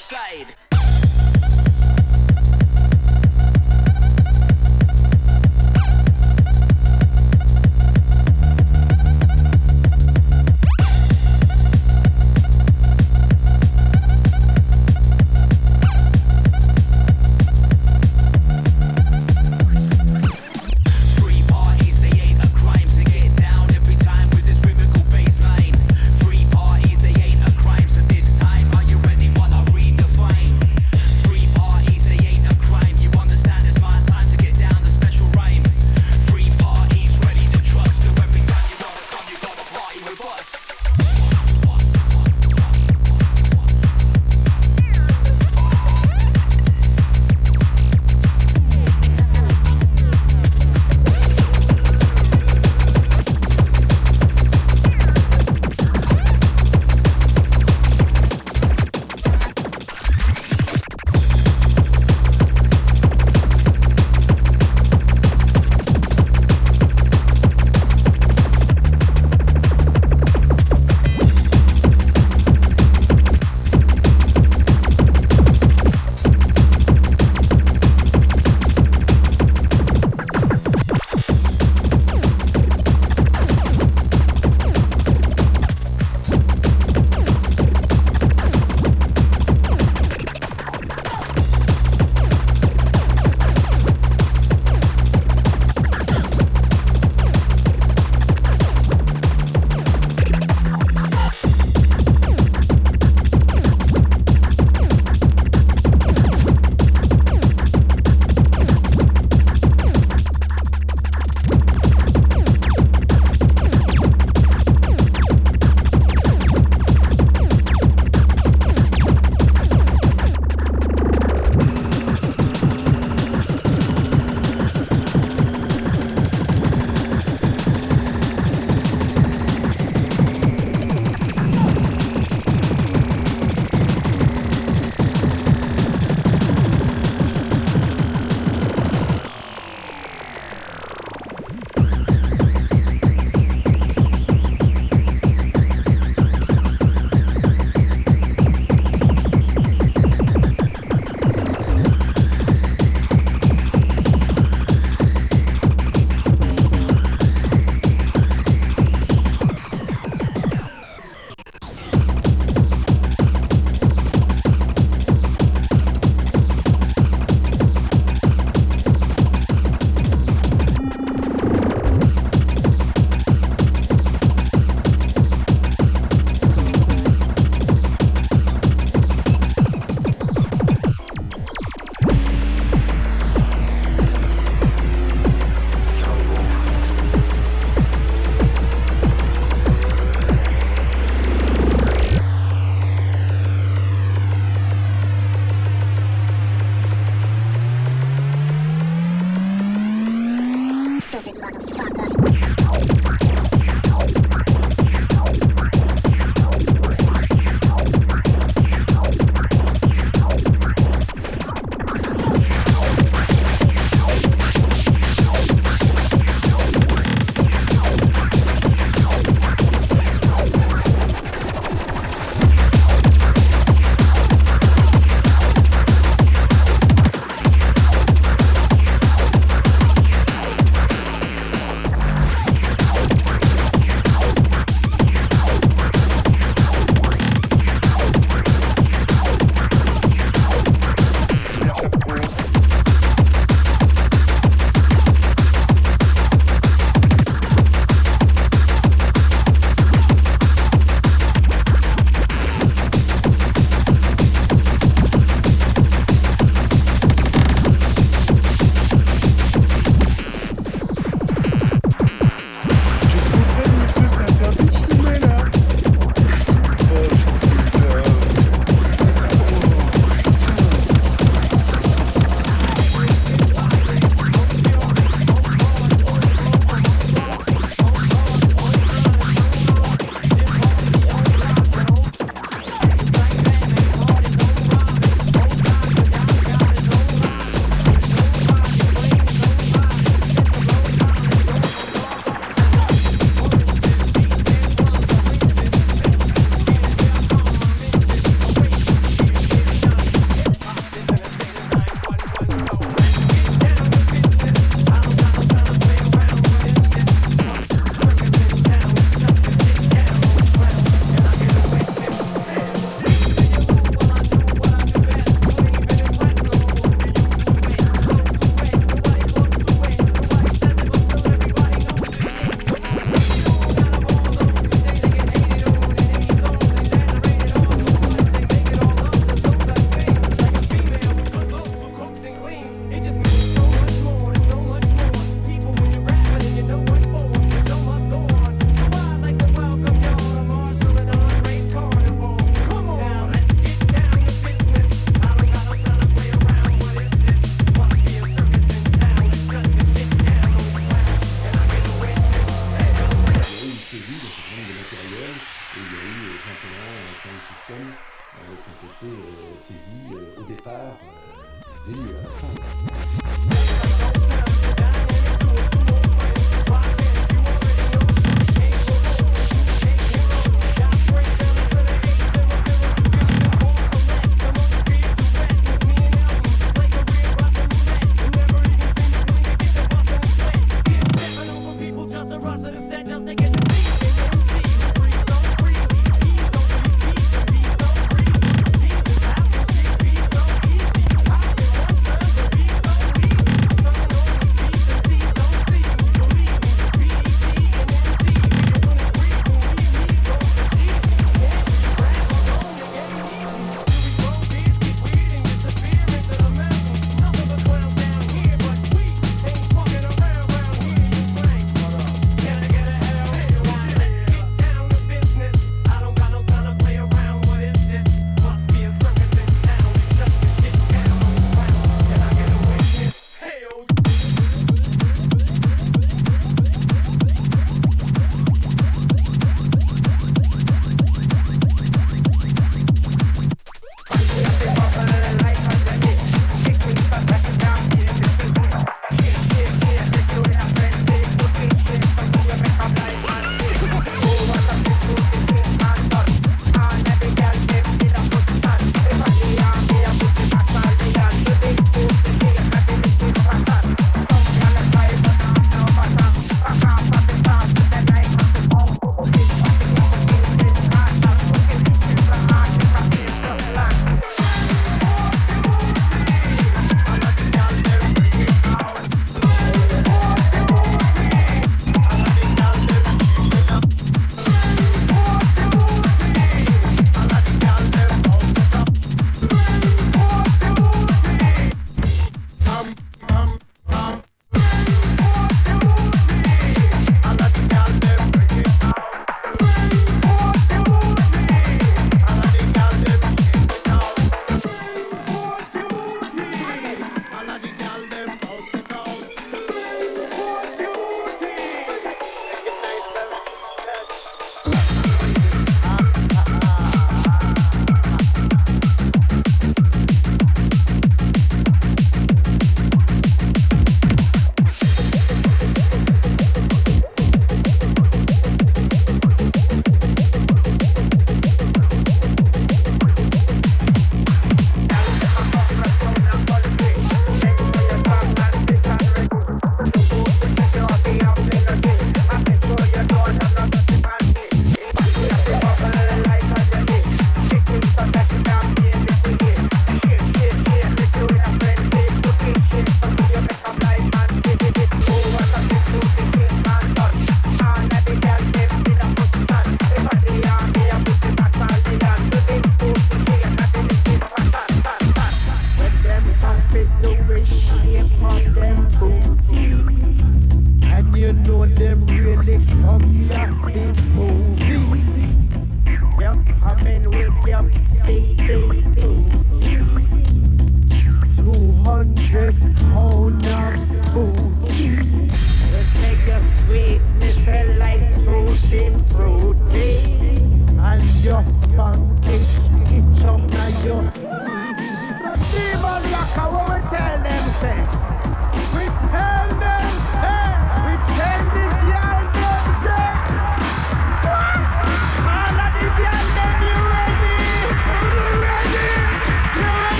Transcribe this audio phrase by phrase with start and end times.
[0.00, 0.69] inside.